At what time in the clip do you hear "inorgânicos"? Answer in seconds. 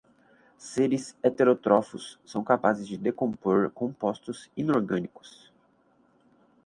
4.57-5.53